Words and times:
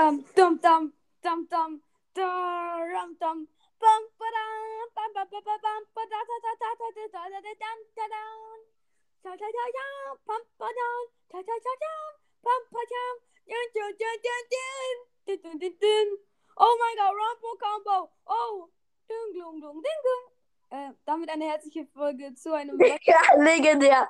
Ähm, 0.00 0.24
dum 0.34 0.58
dum 0.62 0.92
dum 1.20 1.46
dum 1.50 1.82
dum 2.14 3.18
dum 3.20 3.48
Oh 16.56 16.76
mein 16.78 16.96
Gott, 16.96 17.14
Rumble 17.14 17.58
Combo! 17.58 18.10
Oh! 18.24 18.68
Ding, 19.08 19.32
ding, 19.34 19.60
ding, 19.60 19.82
ding. 19.82 20.78
Äh, 20.78 20.92
damit 21.04 21.28
eine 21.28 21.44
herzliche 21.44 21.86
Folge 21.86 22.34
zu 22.34 22.54
einem. 22.54 22.78
ja, 23.02 23.20
legendär! 23.36 24.08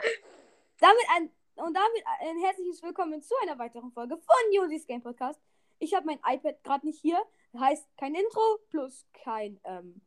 Damit 0.78 1.06
ein 1.16 1.30
und 1.56 1.74
damit 1.74 2.04
ein 2.20 2.38
herzliches 2.38 2.80
Willkommen 2.82 3.22
zu 3.22 3.34
einer 3.42 3.58
weiteren 3.58 3.90
Folge 3.90 4.16
von 4.16 4.52
Josis 4.52 4.86
Game 4.86 5.02
Podcast. 5.02 5.40
Ich 5.80 5.94
habe 5.94 6.06
mein 6.06 6.20
iPad 6.24 6.62
gerade 6.62 6.86
nicht 6.86 7.00
hier. 7.00 7.18
Heißt 7.58 7.84
kein 7.96 8.14
Intro 8.14 8.58
plus 8.68 9.06
kein 9.24 9.58
ähm, 9.64 10.00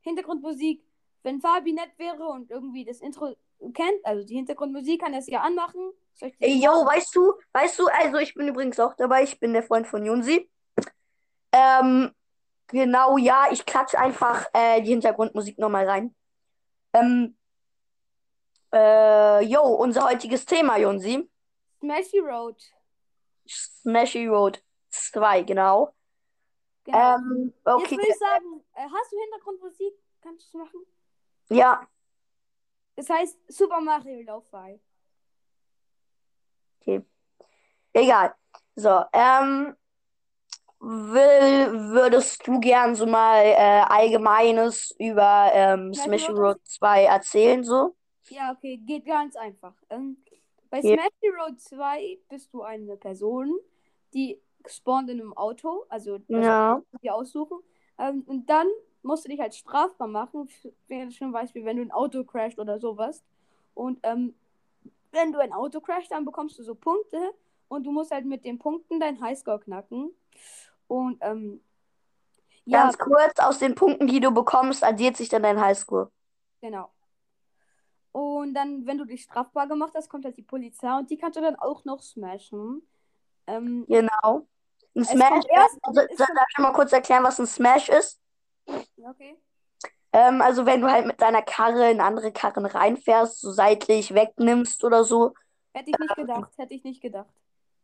Hintergrundmusik. 0.00 0.82
Wenn 1.22 1.40
Fabi 1.40 1.72
nett 1.72 1.92
wäre 1.98 2.24
und 2.26 2.50
irgendwie 2.50 2.84
das 2.84 3.00
Intro 3.00 3.36
kennt, 3.74 4.04
also 4.04 4.26
die 4.26 4.34
Hintergrundmusik, 4.34 5.00
kann 5.00 5.12
er 5.12 5.20
es 5.20 5.28
ja 5.28 5.42
anmachen. 5.42 5.92
Ey, 6.38 6.62
yo, 6.62 6.70
weißt 6.70 7.14
du, 7.14 7.34
weißt 7.52 7.78
du, 7.78 7.86
also 7.86 8.18
ich 8.18 8.34
bin 8.34 8.48
übrigens 8.48 8.80
auch 8.80 8.94
dabei, 8.94 9.22
ich 9.22 9.38
bin 9.38 9.52
der 9.52 9.62
Freund 9.62 9.86
von 9.86 10.04
Junsi. 10.04 10.48
Ähm, 11.52 12.12
genau, 12.68 13.16
ja, 13.18 13.48
ich 13.50 13.64
klatsche 13.64 13.98
einfach 13.98 14.46
äh, 14.52 14.80
die 14.82 14.90
Hintergrundmusik 14.90 15.58
nochmal 15.58 15.88
rein. 15.88 16.14
Ähm, 16.92 17.36
äh, 18.72 19.44
yo, 19.44 19.62
unser 19.62 20.04
heutiges 20.08 20.46
Thema, 20.46 20.78
Junsi. 20.78 21.28
Smashy 21.80 22.20
Road. 22.20 22.56
Smashy 23.46 24.26
Road 24.26 24.63
2, 24.94 25.42
genau. 25.42 25.94
Genau. 26.84 27.14
Ähm, 27.16 27.52
Jetzt 27.54 27.66
okay, 27.66 27.96
würde 27.96 28.08
ich 28.08 28.18
sagen, 28.18 28.64
äh, 28.74 28.82
hast 28.82 29.12
du 29.12 29.18
Hintergrundmusik? 29.18 29.94
Kannst 30.20 30.52
du 30.52 30.58
es 30.58 30.64
machen? 30.64 30.80
ja, 31.50 31.86
Das 32.96 33.08
heißt 33.08 33.38
Super 33.48 33.80
Mario 33.80 34.22
Lo-Fi. 34.22 34.80
egal. 37.92 38.34
So, 38.76 39.04
ähm, 39.12 39.76
will, 40.80 41.72
würdest 41.92 42.46
du 42.46 42.60
gern 42.60 42.94
so 42.94 43.06
mal 43.06 43.44
äh, 43.44 43.84
Allgemeines 43.88 44.94
über 44.98 45.50
ähm, 45.52 45.94
Smashy 45.94 46.32
Road? 46.32 46.38
Road 46.56 46.60
2 46.64 47.04
erzählen, 47.04 47.64
so? 47.64 47.94
Ja, 48.28 48.52
okay, 48.52 48.78
geht 48.78 49.06
ganz 49.06 49.36
einfach. 49.36 49.74
Ähm, 49.90 50.16
bei 50.70 50.80
Ja. 50.80 50.96
Smashy 50.96 51.28
Road 51.38 51.60
2 51.60 52.18
bist 52.28 52.52
du 52.52 52.62
eine 52.62 52.96
Person, 52.96 53.58
die 54.12 54.40
spawnt 54.68 55.10
in 55.10 55.20
einem 55.20 55.32
Auto, 55.36 55.84
also 55.88 56.18
Ja. 56.28 56.82
dir 57.02 57.14
aussuchen. 57.14 57.58
Ähm, 57.98 58.22
und 58.26 58.48
dann 58.50 58.66
musst 59.02 59.24
du 59.24 59.28
dich 59.30 59.40
halt 59.40 59.54
strafbar 59.54 60.08
machen, 60.08 60.48
f- 60.48 60.72
wenn 60.88 61.08
du 61.10 61.14
schon 61.14 61.32
weißt, 61.32 61.54
wie 61.54 61.64
wenn 61.64 61.76
du 61.76 61.82
ein 61.82 61.92
Auto 61.92 62.24
crasht 62.24 62.58
oder 62.58 62.78
sowas. 62.80 63.24
Und 63.74 64.00
ähm, 64.02 64.34
wenn 65.12 65.32
du 65.32 65.38
ein 65.40 65.52
Auto 65.52 65.80
crasht, 65.80 66.10
dann 66.12 66.24
bekommst 66.24 66.58
du 66.58 66.62
so 66.62 66.74
Punkte 66.74 67.18
und 67.68 67.84
du 67.86 67.92
musst 67.92 68.10
halt 68.12 68.26
mit 68.26 68.44
den 68.44 68.58
Punkten 68.58 69.00
deinen 69.00 69.20
Highscore 69.20 69.60
knacken. 69.60 70.12
Und 70.88 71.18
ähm, 71.22 71.60
ja, 72.66 72.90
Ganz 72.90 72.98
kurz, 72.98 73.38
aus 73.38 73.58
den 73.58 73.74
Punkten, 73.74 74.06
die 74.06 74.20
du 74.20 74.30
bekommst, 74.30 74.84
addiert 74.84 75.16
sich 75.16 75.28
dann 75.30 75.42
dein 75.42 75.58
Highscore. 75.60 76.10
Genau. 76.60 76.92
Und 78.12 78.54
dann, 78.54 78.86
wenn 78.86 78.98
du 78.98 79.04
dich 79.04 79.22
strafbar 79.24 79.66
gemacht 79.66 79.92
hast, 79.94 80.08
kommt 80.08 80.24
halt 80.24 80.36
die 80.36 80.42
Polizei 80.42 80.96
und 80.98 81.10
die 81.10 81.16
kannst 81.16 81.36
du 81.36 81.40
dann 81.42 81.56
auch 81.56 81.84
noch 81.84 82.00
smashen. 82.02 82.82
Ähm, 83.46 83.88
Genau. 83.88 84.46
Ein 84.96 85.04
Smash, 85.04 85.44
erst- 85.48 85.78
soll 85.92 86.06
ich 86.50 86.58
mal 86.58 86.72
kurz 86.72 86.92
erklären, 86.92 87.24
was 87.24 87.38
ein 87.38 87.46
Smash 87.46 87.88
ist? 87.88 88.20
okay. 88.66 89.36
Ähm, 90.12 90.40
also 90.40 90.64
wenn 90.64 90.80
du 90.80 90.88
halt 90.90 91.06
mit 91.06 91.20
deiner 91.20 91.42
Karre 91.42 91.90
in 91.90 92.00
andere 92.00 92.30
Karren 92.32 92.66
reinfährst, 92.66 93.40
so 93.40 93.50
seitlich 93.50 94.14
wegnimmst 94.14 94.84
oder 94.84 95.02
so. 95.02 95.34
Hätte 95.72 95.90
ich 95.90 95.98
nicht 95.98 96.14
gedacht. 96.16 96.52
Hätte 96.56 96.74
ich 96.74 96.84
nicht 96.84 97.02
gedacht. 97.02 97.28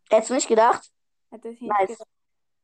Hättest 0.09 0.31
du 0.31 0.35
nicht 0.35 0.49
gedacht? 0.49 0.91
Hätte 1.33 1.49
ich 1.49 1.61
nicht 1.61 1.71
Nice. 1.71 1.89
gedacht. 1.89 2.09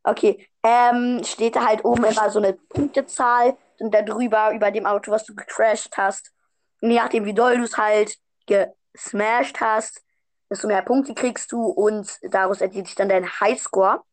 Okay. 0.05 0.49
Ähm, 0.63 1.21
steht 1.25 1.57
da 1.57 1.67
halt 1.67 1.85
oben 1.85 2.05
immer 2.05 2.31
so 2.31 2.39
eine 2.39 2.53
Punktezahl 2.53 3.57
und 3.81 3.93
da 3.93 4.03
drüber 4.03 4.53
über 4.55 4.71
dem 4.71 4.87
Auto, 4.87 5.11
was 5.11 5.25
du 5.25 5.35
gecrashed 5.35 5.97
hast. 5.97 6.33
Und 6.81 6.93
je 6.93 6.99
nachdem, 6.99 7.25
wie 7.25 7.35
doll 7.35 7.57
du 7.59 7.65
es 7.65 7.77
halt 7.77 8.17
gesmashed 8.47 9.61
hast, 9.61 10.05
desto 10.49 10.69
mehr 10.69 10.83
Punkte 10.83 11.13
kriegst 11.13 11.51
du 11.51 11.65
und 11.67 12.19
daraus 12.23 12.63
addiert 12.63 12.87
sich 12.87 12.95
dann 12.95 13.09
dein 13.09 13.29
Highscore. 13.41 14.05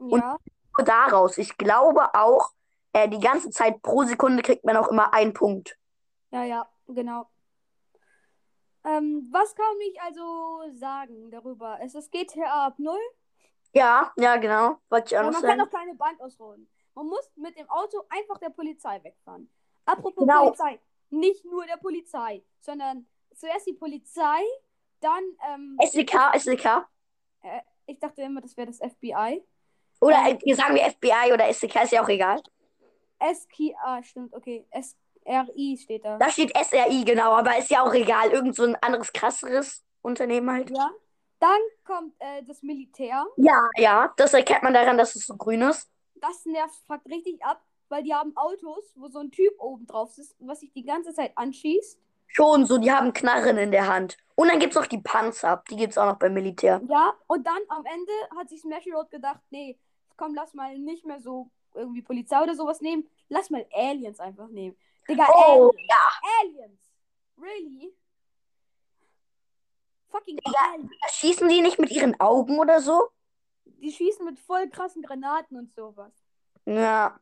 Ja, 0.00 0.36
nur 0.76 0.84
daraus. 0.86 1.38
Ich 1.38 1.56
glaube 1.58 2.14
auch, 2.14 2.50
äh, 2.92 3.08
die 3.08 3.20
ganze 3.20 3.50
Zeit 3.50 3.82
pro 3.82 4.04
Sekunde 4.04 4.42
kriegt 4.42 4.64
man 4.64 4.76
auch 4.76 4.88
immer 4.88 5.12
einen 5.14 5.32
Punkt. 5.32 5.78
ja, 6.32 6.44
ja, 6.44 6.68
genau. 6.86 7.28
Ähm, 8.84 9.28
was 9.30 9.54
kann 9.54 9.76
ich 9.90 10.00
also 10.00 10.62
sagen 10.72 11.30
darüber? 11.30 11.78
Es 11.82 11.94
ist 11.94 12.10
GTA 12.10 12.66
ab 12.68 12.78
0. 12.78 12.96
Ja, 13.74 14.10
ja, 14.16 14.36
genau. 14.36 14.78
Wollte 14.88 15.14
ich 15.14 15.16
auch 15.18 15.22
Aber 15.24 15.32
noch 15.32 15.40
man 15.42 15.50
kann 15.50 15.58
sagen. 15.58 15.68
auch 15.68 15.70
keine 15.78 15.94
Bank 15.94 16.20
ausrollen. 16.20 16.68
Man 16.94 17.06
muss 17.06 17.30
mit 17.36 17.56
dem 17.58 17.68
Auto 17.68 18.02
einfach 18.08 18.38
der 18.38 18.50
Polizei 18.50 19.02
wegfahren. 19.04 19.50
Apropos 19.84 20.26
Genau. 20.26 20.44
Polizei. 20.46 20.80
Nicht 21.10 21.44
nur 21.44 21.66
der 21.66 21.76
Polizei, 21.76 22.42
sondern 22.60 23.06
zuerst 23.34 23.66
die 23.66 23.74
Polizei, 23.74 24.40
dann, 25.00 25.22
ähm, 25.52 25.78
SEK, 25.84 26.12
SEK. 26.38 26.86
äh, 27.42 27.60
ich 27.86 27.98
dachte 27.98 28.22
immer, 28.22 28.40
das 28.40 28.56
wäre 28.56 28.66
das 28.68 28.78
FBI. 28.78 29.42
Oder 30.00 30.38
äh, 30.42 30.54
sagen 30.54 30.74
wir 30.74 30.82
FBI 30.90 31.32
oder 31.32 31.52
SEK, 31.52 31.84
ist 31.84 31.92
ja 31.92 32.02
auch 32.02 32.08
egal. 32.08 32.40
SKA, 33.20 34.02
stimmt, 34.02 34.34
okay. 34.34 34.66
SRI 34.72 35.78
steht 35.80 36.04
da. 36.04 36.16
Da 36.18 36.30
steht 36.30 36.56
SRI, 36.56 37.04
genau, 37.04 37.32
aber 37.32 37.58
ist 37.58 37.70
ja 37.70 37.82
auch 37.82 37.92
egal. 37.92 38.30
Irgend 38.30 38.56
so 38.56 38.64
ein 38.64 38.76
anderes, 38.76 39.12
krasseres 39.12 39.84
Unternehmen 40.02 40.50
halt. 40.50 40.70
Ja. 40.70 40.90
Dann 41.38 41.60
kommt 41.84 42.14
äh, 42.18 42.42
das 42.46 42.62
Militär. 42.62 43.24
Ja, 43.36 43.68
ja. 43.76 44.12
Das 44.16 44.34
erkennt 44.34 44.62
man 44.62 44.74
daran, 44.74 44.98
dass 44.98 45.16
es 45.16 45.26
so 45.26 45.36
grün 45.36 45.62
ist. 45.62 45.88
Das 46.16 46.44
nervt 46.44 46.74
fuckt 46.86 47.06
richtig 47.06 47.42
ab, 47.42 47.62
weil 47.88 48.02
die 48.02 48.14
haben 48.14 48.36
Autos, 48.36 48.92
wo 48.94 49.08
so 49.08 49.20
ein 49.20 49.30
Typ 49.30 49.54
oben 49.58 49.86
drauf 49.86 50.16
ist, 50.18 50.34
was 50.38 50.60
sich 50.60 50.72
die 50.72 50.84
ganze 50.84 51.14
Zeit 51.14 51.32
anschießt. 51.36 51.98
Schon 52.26 52.64
so, 52.66 52.78
die 52.78 52.92
haben 52.92 53.12
Knarren 53.12 53.56
in 53.56 53.72
der 53.72 53.88
Hand. 53.88 54.16
Und 54.36 54.48
dann 54.48 54.60
gibt's 54.60 54.76
noch 54.76 54.86
die 54.86 55.00
Panzer. 55.00 55.64
Die 55.70 55.76
gibt's 55.76 55.98
auch 55.98 56.06
noch 56.06 56.18
beim 56.18 56.32
Militär. 56.32 56.80
Ja, 56.88 57.14
und 57.26 57.46
dann 57.46 57.58
am 57.68 57.84
Ende 57.84 58.12
hat 58.38 58.48
sich 58.48 58.60
Smashy 58.60 58.92
Road 58.92 59.10
gedacht, 59.10 59.40
nee, 59.50 59.78
komm, 60.20 60.34
lass 60.34 60.52
mal 60.54 60.78
nicht 60.78 61.04
mehr 61.06 61.18
so 61.20 61.50
irgendwie 61.74 62.02
Polizei 62.02 62.40
oder 62.42 62.54
sowas 62.54 62.80
nehmen. 62.82 63.08
Lass 63.30 63.48
mal 63.48 63.66
Aliens 63.72 64.20
einfach 64.20 64.48
nehmen. 64.48 64.76
Digga, 65.08 65.26
Oh, 65.32 65.72
Aliens. 65.72 65.80
Aliens. 66.42 66.80
Really? 67.38 67.94
Fucking 70.10 70.38
Aliens. 70.44 70.90
Schießen 71.12 71.48
die 71.48 71.62
nicht 71.62 71.78
mit 71.78 71.90
ihren 71.90 72.18
Augen 72.20 72.58
oder 72.58 72.80
so? 72.80 73.08
Die 73.64 73.90
schießen 73.92 74.24
mit 74.26 74.38
voll 74.38 74.68
krassen 74.68 75.02
Granaten 75.02 75.56
und 75.56 75.72
sowas. 75.72 76.12
Ja. 76.66 77.18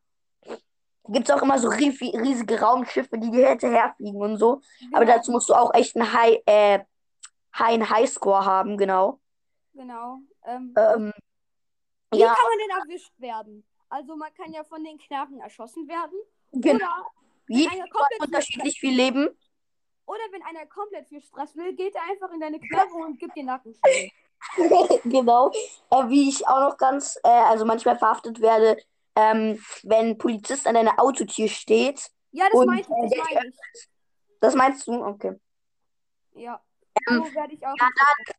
Gibt's 1.11 1.31
auch 1.31 1.43
immer 1.43 1.59
so 1.59 1.69
rie- 1.69 2.17
riesige 2.19 2.61
Raumschiffe, 2.61 3.17
die 3.17 3.31
dir 3.31 3.49
hinterherfliegen 3.51 4.21
und 4.21 4.37
so. 4.39 4.61
Aber 4.93 5.05
Genau, 5.05 5.17
dazu 5.19 5.31
musst 5.33 5.49
du 5.49 5.55
auch 5.55 5.73
echt 5.73 5.95
einen 5.97 6.13
High, 6.13 6.39
äh, 6.47 6.81
High, 7.57 7.75
einen 7.75 7.89
Highscore 7.91 8.45
haben, 8.45 8.77
genau. 8.77 9.21
Genau. 9.75 10.19
Ähm, 10.45 10.75
Ähm, 10.77 11.13
wie 12.13 12.19
ja, 12.21 12.35
kann 12.35 12.45
man 12.49 12.59
denn 12.59 12.77
erwischt 12.79 13.13
werden? 13.19 13.65
Also 13.89 14.17
man 14.17 14.33
kann 14.35 14.53
ja 14.53 14.65
von 14.65 14.83
den 14.85 14.99
Knarren 14.99 15.41
erschossen 15.41 15.89
werden. 15.89 16.19
genau. 16.53 17.11
Komplett 17.49 18.21
unterschiedlich 18.21 18.79
viel 18.79 18.95
Leben. 18.95 19.29
oder 20.07 20.21
wenn 20.31 20.43
einer 20.43 20.67
komplett 20.67 21.09
viel 21.09 21.23
Stress 21.23 21.57
will, 21.57 21.75
geht 21.75 21.95
er 21.95 22.03
einfach 22.03 22.31
in 22.33 22.41
deine 22.41 22.59
Knarre 22.61 22.93
und 22.95 23.19
gibt 23.19 23.37
dir 23.37 23.45
Nackenschläge. 23.45 24.13
Genau. 25.05 25.51
Äh, 25.91 26.09
wie 26.09 26.29
ich 26.29 26.47
auch 26.47 26.61
noch 26.61 26.77
ganz, 26.77 27.19
äh, 27.25 27.29
also 27.29 27.65
manchmal 27.65 27.99
verhaftet 27.99 28.41
werde, 28.41 28.77
ähm, 29.17 29.61
wenn 29.83 30.11
ein 30.11 30.19
Polizist 30.19 30.67
an 30.67 30.75
deiner 30.75 31.01
Autotür 31.01 31.49
steht. 31.49 32.09
Ja, 32.31 32.45
das 32.51 32.61
Und, 32.61 32.67
meinte 32.67 32.89
ich, 32.89 33.11
das 33.11 33.13
äh, 33.13 33.35
meine 33.35 33.49
ich. 33.49 33.89
Das 34.41 34.55
meinst 34.55 34.87
du? 34.87 35.05
Okay. 35.05 35.33
Ja. 36.35 36.63
Ähm, 37.09 37.25
So 37.25 37.35
werde 37.35 37.55
ich 37.55 37.67
auch. 37.67 37.75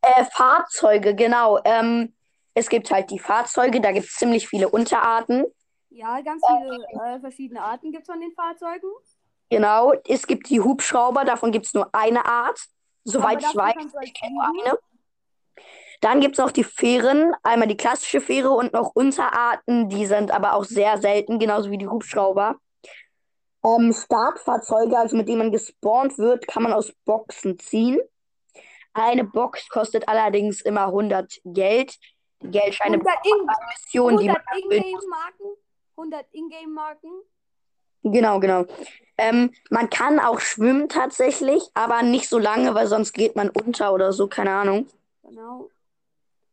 Äh, 0.01 0.25
Fahrzeuge, 0.25 1.15
genau. 1.15 1.59
Ähm, 1.65 2.15
es 2.53 2.69
gibt 2.69 2.91
halt 2.91 3.09
die 3.11 3.19
Fahrzeuge, 3.19 3.81
da 3.81 3.91
gibt 3.91 4.07
es 4.07 4.15
ziemlich 4.15 4.47
viele 4.47 4.69
Unterarten. 4.69 5.45
Ja, 5.89 6.21
ganz 6.21 6.41
viele 6.45 6.85
äh, 7.03 7.19
verschiedene 7.19 7.61
Arten 7.61 7.91
gibt 7.91 8.03
es 8.03 8.09
von 8.09 8.21
den 8.21 8.31
Fahrzeugen. 8.33 8.89
Genau. 9.49 9.93
Es 10.07 10.27
gibt 10.27 10.49
die 10.49 10.61
Hubschrauber, 10.61 11.25
davon 11.25 11.51
gibt 11.51 11.65
es 11.65 11.73
nur 11.73 11.89
eine 11.93 12.25
Art. 12.25 12.59
Soweit 13.03 13.41
ich 13.41 13.55
weiß. 13.55 13.75
halt 13.75 13.87
Ich 14.03 14.13
kenne 14.13 14.35
nur 14.35 14.45
fliegen. 14.45 14.67
eine. 14.67 14.79
Dann 16.01 16.21
gibt 16.21 16.37
es 16.37 16.43
noch 16.43 16.51
die 16.51 16.63
Fähren, 16.63 17.33
einmal 17.43 17.67
die 17.67 17.75
klassische 17.75 18.21
Fähre 18.21 18.51
und 18.51 18.71
noch 18.71 18.95
Unterarten, 18.95 19.89
die 19.89 20.05
sind 20.05 20.31
aber 20.31 20.53
auch 20.53 20.63
sehr 20.63 20.97
selten, 20.97 21.39
genauso 21.39 21.71
wie 21.71 21.77
die 21.77 21.89
Hubschrauber. 21.89 22.55
Ähm, 23.65 23.91
Startfahrzeuge, 23.91 24.97
also 24.97 25.17
mit 25.17 25.27
denen 25.27 25.39
man 25.39 25.51
gespawnt 25.51 26.17
wird, 26.17 26.47
kann 26.47 26.63
man 26.63 26.71
aus 26.71 26.93
Boxen 27.03 27.59
ziehen. 27.59 27.99
Eine 28.93 29.25
Box 29.25 29.67
kostet 29.67 30.07
allerdings 30.07 30.61
immer 30.61 30.85
100 30.85 31.41
Geld. 31.43 31.97
Geldscheine 32.44 32.97
100 32.97 33.25
in- 33.25 33.45
Missionen, 33.69 34.18
die 34.18 34.27
man 34.27 34.38
100 34.38 34.47
erfüllt. 34.63 34.86
Ingame-Marken. 34.86 35.45
100 35.97 36.25
Ingame-Marken. 36.33 37.12
Genau, 38.03 38.39
genau. 38.39 38.65
Ähm, 39.18 39.51
man 39.69 39.89
kann 39.89 40.19
auch 40.19 40.39
schwimmen 40.39 40.88
tatsächlich, 40.88 41.63
aber 41.74 42.01
nicht 42.03 42.30
so 42.30 42.39
lange, 42.39 42.74
weil 42.74 42.88
sonst 42.88 43.12
geht 43.13 43.36
man 43.36 43.50
unter 43.50 43.94
oder 43.94 44.13
so, 44.13 44.27
keine 44.27 44.51
Ahnung. 44.51 44.88
Genau. 45.24 45.69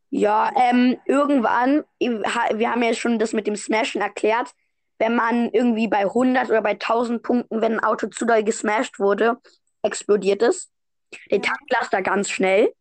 Ja, 0.09 0.51
ähm, 0.55 0.97
irgendwann, 1.05 1.83
wir 1.99 2.71
haben 2.71 2.83
ja 2.83 2.93
schon 2.93 3.19
das 3.19 3.33
mit 3.33 3.47
dem 3.47 3.55
Smashen 3.55 4.01
erklärt, 4.01 4.53
wenn 4.99 5.15
man 5.15 5.49
irgendwie 5.51 5.87
bei 5.87 6.05
100 6.05 6.49
oder 6.49 6.61
bei 6.61 6.75
1000 6.75 7.21
Punkten, 7.23 7.61
wenn 7.61 7.73
ein 7.79 7.83
Auto 7.83 8.07
zu 8.07 8.25
doll 8.25 8.43
gesmashed 8.43 8.99
wurde, 8.99 9.37
explodiert 9.83 10.41
es. 10.41 10.69
Der 11.31 11.37
Ja. 11.39 11.43
Tanklaster 11.43 12.01
ganz 12.01 12.29
schnell. 12.29 12.73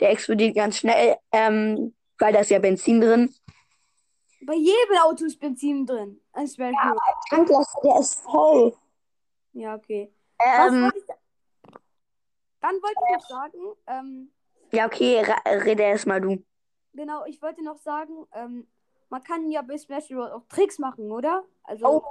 Der 0.00 0.10
explodiert 0.10 0.54
ganz 0.56 0.78
schnell, 0.78 1.16
ähm, 1.32 1.94
weil 2.18 2.32
da 2.32 2.40
ist 2.40 2.50
ja 2.50 2.58
Benzin 2.58 3.00
drin. 3.00 3.34
Bei 4.42 4.54
jedem 4.54 4.96
Auto 5.02 5.24
ist 5.24 5.38
Benzin 5.38 5.84
drin. 5.86 6.20
Smash 6.46 6.72
ja. 6.72 6.94
Tanklaster, 7.28 7.80
der 7.82 7.98
ist 8.00 8.20
voll. 8.20 8.74
ja, 9.52 9.74
okay. 9.74 10.12
Ähm, 10.40 10.92
ich 10.94 11.02
da? 11.06 11.14
Dann 12.60 12.74
wollte 12.76 13.00
ich 13.08 13.14
noch 13.16 13.28
sagen, 13.28 13.58
ähm, 13.86 14.32
ja, 14.72 14.86
okay, 14.86 15.24
rede 15.46 15.82
erst 15.82 16.06
mal 16.06 16.20
du. 16.20 16.42
genau, 16.92 17.24
ich 17.26 17.40
wollte 17.40 17.64
noch 17.64 17.78
sagen, 17.78 18.26
ähm, 18.32 18.66
man 19.08 19.22
kann 19.22 19.50
ja 19.50 19.62
bei 19.62 19.78
Smash 19.78 20.08
Bros. 20.08 20.30
auch 20.30 20.44
Tricks 20.48 20.78
machen, 20.78 21.10
oder? 21.10 21.44
Also, 21.64 21.86
Oh. 21.86 22.02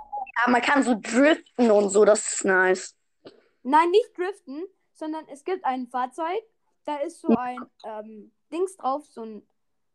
Ja, 0.46 0.52
man 0.52 0.62
kann 0.62 0.84
so 0.84 0.96
driften 1.00 1.72
und 1.72 1.90
so, 1.90 2.06
das 2.06 2.34
ist 2.34 2.46
nice. 2.46 2.96
nein, 3.64 3.90
nicht 3.92 4.18
driften, 4.18 4.66
sondern 4.94 5.28
es 5.30 5.44
gibt 5.44 5.64
ein 5.66 5.88
Fahrzeug, 5.88 6.42
da 6.86 6.98
ist 6.98 7.22
so 7.22 7.30
ein 7.30 7.60
ähm, 7.84 8.32
Dings 8.52 8.76
drauf, 8.78 9.06
so 9.06 9.22
ein, 9.24 9.48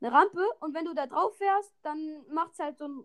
eine 0.02 0.12
Rampe, 0.12 0.44
und 0.60 0.74
wenn 0.74 0.84
du 0.84 0.94
da 0.94 1.06
drauf 1.06 1.36
fährst, 1.36 1.72
dann 1.82 2.24
macht 2.30 2.52
es 2.52 2.58
halt 2.58 2.78
so 2.78 2.84
einen 2.84 3.04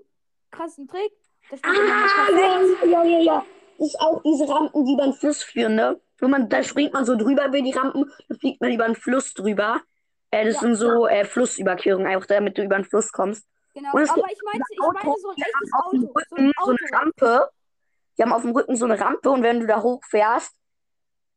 krassen 0.51 0.87
Trick. 0.87 1.11
Das 1.51 1.59
Ah, 1.63 2.27
ja, 2.31 2.61
ja, 2.85 3.03
ja, 3.03 3.19
ja. 3.19 3.45
Das 3.77 3.87
ist 3.89 3.99
auch 3.99 4.21
diese 4.23 4.49
Rampen, 4.49 4.85
die 4.85 4.93
über 4.93 5.03
den 5.03 5.13
Fluss 5.13 5.43
führen, 5.43 5.75
ne? 5.75 6.01
Wenn 6.19 6.31
man, 6.31 6.49
da 6.49 6.63
springt 6.63 6.93
man 6.93 7.05
so 7.05 7.15
drüber 7.15 7.45
über 7.45 7.61
die 7.61 7.71
Rampen, 7.71 8.11
dann 8.27 8.39
fliegt 8.39 8.59
man 8.59 8.71
über 8.71 8.85
den 8.85 8.95
Fluss 8.95 9.33
drüber. 9.33 9.81
Äh, 10.31 10.45
das 10.45 10.55
Ja. 10.55 10.59
sind 10.61 10.75
so 10.75 11.07
äh, 11.07 11.25
Flussüberquerungen, 11.25 12.07
einfach 12.07 12.25
damit 12.25 12.57
du 12.57 12.63
über 12.63 12.75
den 12.75 12.85
Fluss 12.85 13.11
kommst. 13.11 13.47
Genau, 13.75 13.89
aber 13.91 14.03
ich 14.03 14.41
meinte, 14.43 14.65
ich 14.71 14.81
Auto, 14.81 14.93
meine 14.93 15.15
so 15.21 15.29
ein 15.29 15.35
echtes 15.37 15.73
Auto. 15.73 15.97
So 16.01 16.07
Rücken 16.07 16.37
ein 16.37 16.51
so 16.63 16.71
eine 16.71 16.79
Auto. 16.79 16.97
Rampe. 16.97 17.49
Die 18.17 18.23
haben 18.23 18.33
auf 18.33 18.41
dem 18.41 18.51
Rücken 18.51 18.75
so 18.75 18.85
eine 18.85 18.99
Rampe 18.99 19.29
und 19.29 19.43
wenn 19.43 19.59
du 19.59 19.67
da 19.67 19.83
hochfährst, 19.83 20.51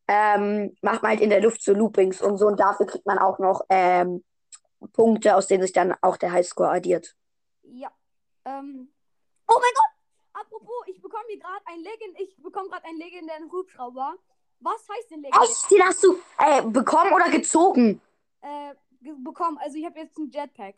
ähm, 0.07 0.75
macht 0.81 1.03
man 1.03 1.11
halt 1.11 1.21
in 1.21 1.29
der 1.29 1.41
Luft 1.41 1.63
so 1.63 1.73
Loopings 1.73 2.21
und 2.23 2.37
so 2.37 2.47
und 2.47 2.59
dafür 2.59 2.87
kriegt 2.87 3.05
man 3.05 3.19
auch 3.19 3.37
noch 3.37 3.61
ähm, 3.69 4.23
Punkte, 4.93 5.35
aus 5.35 5.47
denen 5.47 5.63
sich 5.63 5.73
dann 5.73 5.95
auch 6.01 6.17
der 6.17 6.31
Highscore 6.31 6.71
addiert. 6.71 7.15
Ja. 7.63 7.91
Ähm. 8.45 8.91
Oh 9.47 9.59
mein 9.59 9.73
Gott! 9.75 10.41
Apropos, 10.41 10.87
ich 10.87 11.01
bekomme 11.01 11.23
hier 11.29 11.39
gerade 11.39 11.61
ein 11.65 11.79
Legend, 11.79 12.19
ich 12.19 12.35
bekomme 12.41 12.69
gerade 12.69 12.85
einen 12.85 12.97
legendären 12.97 13.51
Hubschrauber. 13.51 14.15
Was 14.59 14.87
heißt 14.89 15.11
denn 15.11 15.21
legendär? 15.21 15.41
Echt? 15.43 15.71
Den 15.71 15.83
hast 15.83 16.03
du 16.03 16.19
äh, 16.37 16.61
bekommen 16.61 17.13
oder 17.13 17.29
gezogen? 17.29 18.01
Äh, 18.41 18.73
bekommen. 19.23 19.57
Also 19.59 19.77
ich 19.77 19.85
habe 19.85 19.99
jetzt 19.99 20.17
einen 20.17 20.29
Jetpack. 20.29 20.75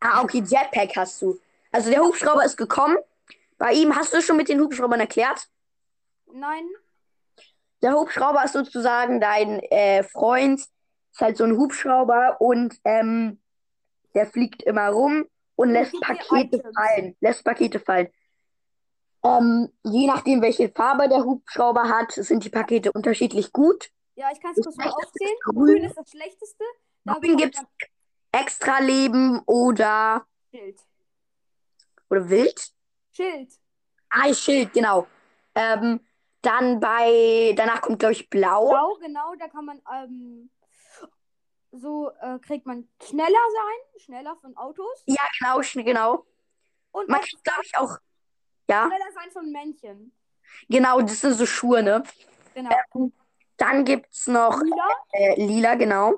Ah, 0.00 0.22
okay, 0.22 0.42
Jetpack 0.44 0.96
hast 0.96 1.22
du. 1.22 1.38
Also 1.72 1.90
der 1.90 2.02
Hubschrauber 2.02 2.44
ist 2.44 2.56
gekommen. 2.56 2.98
Bei 3.58 3.72
ihm 3.72 3.94
hast 3.94 4.12
du 4.12 4.20
schon 4.20 4.36
mit 4.36 4.48
den 4.48 4.60
Hubschraubern 4.60 5.00
erklärt. 5.00 5.48
Nein. 6.32 6.68
Der 7.82 7.94
Hubschrauber 7.94 8.44
ist 8.44 8.52
sozusagen 8.52 9.20
dein 9.20 9.60
äh, 9.60 10.02
Freund. 10.02 10.60
Ist 11.14 11.20
halt 11.20 11.36
so 11.36 11.44
ein 11.44 11.56
Hubschrauber 11.56 12.40
und 12.40 12.76
ähm, 12.82 13.40
der 14.14 14.26
fliegt 14.26 14.64
immer 14.64 14.88
rum 14.88 15.24
und 15.54 15.70
lässt 15.70 15.92
gibt 15.92 16.04
Pakete 16.04 16.60
fallen. 16.74 17.16
Lässt 17.20 17.44
Pakete 17.44 17.78
fallen. 17.78 18.08
Ähm, 19.22 19.68
je 19.84 20.08
nachdem, 20.08 20.42
welche 20.42 20.70
Farbe 20.70 21.08
der 21.08 21.24
Hubschrauber 21.24 21.84
hat, 21.88 22.10
sind 22.10 22.44
die 22.44 22.50
Pakete 22.50 22.90
unterschiedlich 22.90 23.52
gut. 23.52 23.90
Ja, 24.16 24.26
ich 24.32 24.40
kann 24.40 24.54
es 24.56 24.64
kurz 24.64 24.76
mal 24.76 24.88
aufzählen. 24.88 25.36
grün. 25.44 25.66
Grün 25.66 25.84
ist 25.84 25.96
das 25.96 26.10
schlechteste. 26.10 26.64
Da 27.04 27.12
Grün 27.14 27.36
gibt's 27.36 27.62
man 27.62 27.68
extra 28.32 28.80
Leben 28.80 29.40
oder, 29.46 30.26
Schild. 30.50 30.80
oder 32.10 32.28
Wild. 32.28 32.72
Schild. 33.12 33.52
Ah, 34.10 34.34
Schild, 34.34 34.72
genau. 34.72 35.06
Ähm, 35.54 36.00
dann 36.42 36.80
bei, 36.80 37.54
danach 37.56 37.82
kommt, 37.82 38.00
glaube 38.00 38.14
ich, 38.14 38.28
Blau. 38.28 38.70
Blau, 38.70 38.96
genau, 39.00 39.34
da 39.38 39.46
kann 39.46 39.64
man 39.64 39.80
ähm, 39.94 40.50
so 41.76 42.10
äh, 42.20 42.38
kriegt 42.40 42.66
man 42.66 42.88
schneller 43.02 43.28
sein, 43.28 44.00
schneller 44.00 44.36
von 44.36 44.56
Autos 44.56 45.02
Ja, 45.06 45.22
genau, 45.38 45.60
genau. 45.84 46.26
und 46.92 47.08
Man 47.08 47.20
kriegt, 47.20 47.42
glaube 47.44 47.62
ich, 47.64 47.76
auch, 47.76 47.98
ja, 48.68 48.86
schneller 48.86 49.12
sein 49.12 49.30
von 49.30 49.50
Männchen. 49.50 50.12
genau, 50.68 51.00
das 51.00 51.20
sind 51.20 51.34
so 51.34 51.46
Schuhe, 51.46 51.82
ne? 51.82 52.02
Genau. 52.54 52.70
Dann 53.56 53.84
gibt's 53.84 54.26
noch 54.26 54.60
Lila. 54.62 54.88
äh, 55.12 55.44
Lila, 55.44 55.74
genau. 55.76 56.14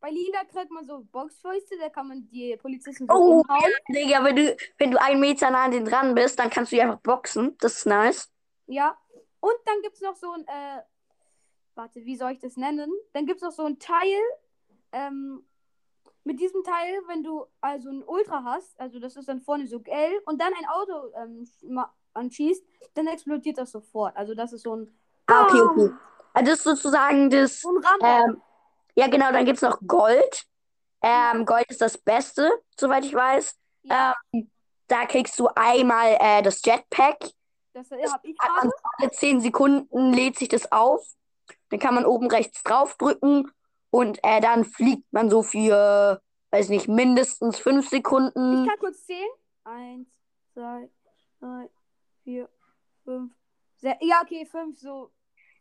Bei 0.00 0.10
Lila 0.10 0.44
kriegt 0.44 0.70
man 0.70 0.84
so 0.84 1.00
Boxfäuste, 1.10 1.76
da 1.78 1.88
kann 1.88 2.06
man 2.08 2.28
die 2.28 2.56
Polizisten 2.56 3.06
so 3.08 3.14
Oh, 3.14 3.40
umhauen. 3.40 3.72
Digga, 3.88 4.22
wenn 4.24 4.36
du, 4.36 4.56
wenn 4.76 4.90
du 4.92 5.00
einen 5.00 5.18
Meter 5.20 5.50
nah 5.50 5.64
an 5.64 5.72
den 5.72 5.84
dran 5.84 6.14
bist, 6.14 6.38
dann 6.38 6.50
kannst 6.50 6.70
du 6.70 6.76
die 6.76 6.82
einfach 6.82 7.00
boxen. 7.00 7.56
Das 7.58 7.78
ist 7.78 7.86
nice. 7.86 8.30
Ja. 8.66 8.96
Und 9.40 9.54
dann 9.64 9.82
gibt 9.82 9.94
es 9.96 10.00
noch 10.00 10.14
so 10.14 10.30
ein, 10.32 10.46
äh, 10.46 10.82
warte, 11.74 12.04
wie 12.04 12.16
soll 12.16 12.32
ich 12.32 12.38
das 12.38 12.56
nennen? 12.56 12.92
Dann 13.12 13.26
gibt 13.26 13.38
es 13.38 13.42
noch 13.42 13.52
so 13.52 13.64
ein 13.64 13.78
Teil, 13.80 14.20
ähm, 14.92 15.44
mit 16.24 16.40
diesem 16.40 16.62
Teil, 16.62 17.00
wenn 17.06 17.22
du 17.22 17.46
also 17.60 17.88
ein 17.90 18.02
Ultra 18.06 18.42
hast, 18.44 18.78
also 18.78 18.98
das 18.98 19.16
ist 19.16 19.28
dann 19.28 19.40
vorne 19.40 19.66
so 19.66 19.80
gelb 19.80 20.22
und 20.26 20.40
dann 20.40 20.52
ein 20.54 20.66
Auto 20.68 21.12
ähm, 21.16 21.48
anschießt, 22.14 22.62
dann 22.94 23.06
explodiert 23.06 23.58
das 23.58 23.70
sofort. 23.72 24.16
Also 24.16 24.34
das 24.34 24.52
ist 24.52 24.62
so 24.62 24.76
ein, 24.76 24.98
Ah, 25.26 25.44
okay, 25.44 25.60
okay. 25.60 25.90
Also 26.34 26.50
das 26.50 26.58
ist 26.58 26.64
sozusagen 26.64 27.30
das. 27.30 27.60
so. 27.60 27.80
Ähm, 28.02 28.40
ja, 28.94 29.08
genau, 29.08 29.30
dann 29.32 29.44
gibt's 29.44 29.62
noch 29.62 29.78
Gold. 29.86 30.44
Ähm, 31.02 31.44
Gold 31.46 31.66
ist 31.70 31.80
das 31.80 31.96
Beste, 31.98 32.50
soweit 32.78 33.04
ich 33.04 33.14
weiß. 33.14 33.56
ja, 33.84 34.14
Ähm, 34.32 34.50
da 34.88 35.04
kriegst 35.06 35.38
du 35.38 35.48
einmal 35.54 36.16
äh, 36.20 36.42
das 36.42 36.62
Jetpack. 36.64 37.18
das 37.74 37.90
habe 37.90 38.00
ich 38.02 38.38
Hat 38.38 38.50
man 38.50 38.70
gerade. 38.70 38.72
alle 38.98 39.10
10 39.10 39.40
Sekunden 39.40 40.12
lädt 40.12 40.38
sich 40.38 40.48
das 40.48 40.70
auf. 40.72 41.06
Dann 41.70 41.78
kann 41.78 41.94
man 41.94 42.04
oben 42.06 42.28
rechts 42.28 42.62
draufdrücken 42.62 43.50
und 43.90 44.18
äh, 44.22 44.40
dann 44.40 44.64
fliegt 44.64 45.12
man 45.12 45.30
so 45.30 45.42
für, 45.42 46.20
weiß 46.50 46.68
nicht, 46.68 46.88
mindestens 46.88 47.58
5 47.58 47.84
Ich 47.84 47.90
Sekunden. 47.90 48.66
kann 48.66 48.78
kurz 48.78 49.04
zählen. 49.06 49.28
Eins, 49.64 50.08
zwei, 50.54 50.88
drei, 51.40 51.68
vier, 52.24 52.48
fünf, 53.04 53.32
sechs. 53.76 53.98
Ja, 54.00 54.20
okay, 54.22 54.46
fünf, 54.46 54.78
so. 54.78 55.10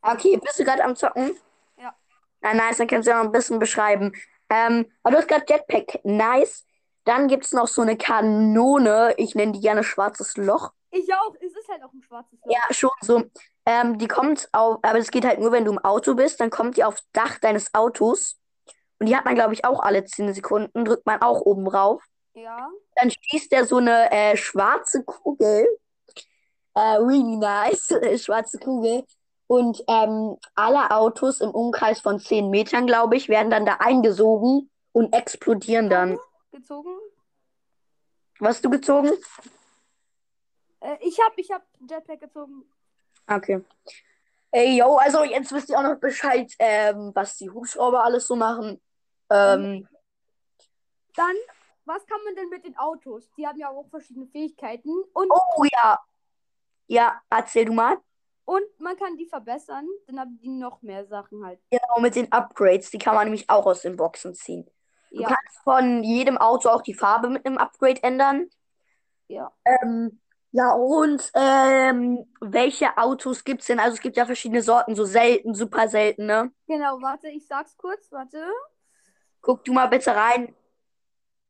Okay, 0.01 0.37
bist 0.37 0.59
du 0.59 0.63
gerade 0.63 0.83
am 0.83 0.95
Zocken? 0.95 1.35
Ja. 1.77 1.95
Na, 2.41 2.53
nice, 2.53 2.77
dann 2.77 2.87
kannst 2.87 3.07
du 3.07 3.11
ja 3.11 3.17
noch 3.17 3.25
ein 3.25 3.31
bisschen 3.31 3.59
beschreiben. 3.59 4.13
Ähm, 4.49 4.85
aber 5.03 5.11
du 5.11 5.17
hast 5.17 5.27
gerade 5.27 5.45
Jetpack, 5.47 5.99
nice. 6.05 6.65
Dann 7.03 7.27
gibt 7.27 7.45
es 7.45 7.53
noch 7.53 7.67
so 7.67 7.81
eine 7.81 7.97
Kanone, 7.97 9.13
ich 9.17 9.33
nenne 9.35 9.53
die 9.53 9.61
gerne 9.61 9.83
schwarzes 9.83 10.35
Loch. 10.37 10.71
Ich 10.91 11.13
auch. 11.13 11.33
Es 11.41 11.53
ist 11.55 11.67
halt 11.69 11.83
auch 11.83 11.93
ein 11.93 12.01
schwarzes 12.01 12.39
Loch. 12.43 12.51
Ja, 12.53 12.73
schon 12.73 12.89
so. 13.01 13.23
Ähm, 13.67 13.97
die 13.97 14.07
kommt 14.07 14.47
auf, 14.53 14.79
aber 14.81 14.97
das 14.97 15.11
geht 15.11 15.25
halt 15.25 15.41
nur, 15.41 15.51
wenn 15.51 15.65
du 15.65 15.73
im 15.73 15.79
Auto 15.79 16.15
bist, 16.15 16.39
dann 16.39 16.49
kommt 16.49 16.77
die 16.77 16.85
aufs 16.85 17.03
Dach 17.11 17.37
deines 17.39 17.73
Autos. 17.73 18.37
Und 18.97 19.07
die 19.07 19.15
hat 19.15 19.25
man, 19.25 19.35
glaube 19.35 19.53
ich, 19.53 19.65
auch 19.65 19.81
alle 19.81 20.05
10 20.05 20.33
Sekunden, 20.33 20.85
drückt 20.85 21.05
man 21.05 21.21
auch 21.21 21.41
oben 21.41 21.67
rauf. 21.67 22.01
Ja. 22.33 22.69
Dann 22.95 23.11
schießt 23.11 23.51
der 23.51 23.65
so 23.65 23.77
eine 23.77 24.09
äh, 24.09 24.37
schwarze 24.37 25.03
Kugel. 25.03 25.67
Äh, 26.75 26.79
really 26.79 27.35
nice, 27.35 27.93
schwarze 28.23 28.57
Kugel. 28.57 29.03
Und 29.47 29.83
ähm, 29.89 30.37
alle 30.55 30.89
Autos 30.91 31.41
im 31.41 31.51
Umkreis 31.51 31.99
von 31.99 32.21
10 32.21 32.49
Metern, 32.49 32.87
glaube 32.87 33.17
ich, 33.17 33.27
werden 33.27 33.51
dann 33.51 33.65
da 33.65 33.75
eingesogen 33.79 34.69
und 34.93 35.13
explodieren 35.13 35.89
dann. 35.89 36.17
Gezogen. 36.53 36.97
Was 38.39 38.55
hast 38.55 38.65
du 38.65 38.69
gezogen? 38.69 39.11
Äh, 40.79 40.95
ich 41.01 41.19
hab, 41.19 41.37
ich 41.37 41.51
hab 41.51 41.63
Jetpack 41.81 42.21
gezogen. 42.21 42.63
Okay. 43.27 43.63
Ey, 44.51 44.77
yo, 44.77 44.95
also 44.95 45.23
jetzt 45.23 45.51
wisst 45.51 45.69
ihr 45.69 45.77
auch 45.77 45.83
noch 45.83 45.99
Bescheid, 45.99 46.51
ähm, 46.59 47.11
was 47.13 47.37
die 47.37 47.49
Hubschrauber 47.49 48.03
alles 48.03 48.25
so 48.27 48.35
machen. 48.35 48.81
Ähm, 49.29 49.87
Dann, 51.15 51.35
was 51.85 52.05
kann 52.05 52.19
man 52.23 52.35
denn 52.35 52.49
mit 52.49 52.63
den 52.65 52.77
Autos? 52.77 53.29
Die 53.37 53.45
haben 53.45 53.59
ja 53.59 53.69
auch 53.69 53.87
verschiedene 53.89 54.27
Fähigkeiten. 54.27 54.89
Und, 55.13 55.29
oh 55.29 55.63
ja. 55.71 55.99
Ja, 56.87 57.21
erzähl 57.29 57.65
du 57.65 57.73
mal. 57.73 57.97
und 58.45 58.63
man 58.79 58.95
kann 58.97 59.17
die 59.17 59.25
verbessern. 59.25 59.85
Dann 60.07 60.19
haben 60.19 60.37
die 60.41 60.47
noch 60.47 60.81
mehr 60.81 61.05
Sachen 61.05 61.45
halt. 61.45 61.59
Genau, 61.69 61.99
mit 61.99 62.15
den 62.15 62.31
Upgrades, 62.31 62.89
die 62.91 62.97
kann 62.97 63.15
man 63.15 63.25
nämlich 63.25 63.49
auch 63.49 63.65
aus 63.65 63.81
den 63.81 63.97
Boxen 63.97 64.33
ziehen. 64.33 64.65
Du 65.11 65.21
Ja. 65.21 65.27
kannst 65.27 65.57
von 65.63 66.03
jedem 66.03 66.37
Auto 66.37 66.69
auch 66.69 66.81
die 66.81 66.93
Farbe 66.93 67.29
mit 67.29 67.45
einem 67.45 67.57
Upgrade 67.57 68.01
ändern. 68.03 68.49
Ja. 69.27 69.51
Ähm, 69.65 70.21
ja, 70.57 70.71
und 70.73 71.31
ähm, 71.35 72.25
welche 72.41 72.97
Autos 72.97 73.43
gibt 73.43 73.61
es 73.61 73.67
denn? 73.67 73.79
Also 73.79 73.93
es 73.93 74.01
gibt 74.01 74.17
ja 74.17 74.25
verschiedene 74.25 74.63
Sorten, 74.63 74.95
so 74.95 75.05
selten, 75.05 75.53
super 75.53 75.87
selten, 75.87 76.25
ne? 76.25 76.51
Genau, 76.67 76.99
warte, 77.01 77.29
ich 77.29 77.45
sag's 77.45 77.77
kurz. 77.77 78.11
Warte. 78.11 78.43
Guck 79.41 79.63
du 79.65 79.73
mal 79.73 79.87
bitte 79.87 80.15
rein. 80.15 80.55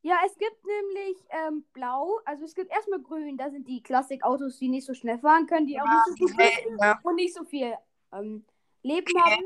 Ja, 0.01 0.15
es 0.25 0.37
gibt 0.37 0.65
nämlich 0.65 1.17
ähm, 1.29 1.65
blau, 1.73 2.19
also 2.25 2.45
es 2.45 2.53
gibt 2.55 2.71
erstmal 2.71 3.01
grün, 3.01 3.37
da 3.37 3.49
sind 3.49 3.67
die 3.67 3.81
Klassikautos, 3.81 4.57
die 4.59 4.69
nicht 4.69 4.85
so 4.85 4.93
schnell 4.93 5.19
fahren 5.19 5.47
können, 5.47 5.67
die 5.67 5.79
auch 5.81 5.85
nicht 5.85 6.05
so 6.05 6.11
wissen 6.25 6.35
selten, 6.37 6.75
ne? 6.77 6.99
und 7.03 7.15
nicht 7.15 7.33
so 7.33 7.43
viel 7.45 7.73
ähm, 8.13 8.45
Leben 8.83 9.19
haben. 9.21 9.43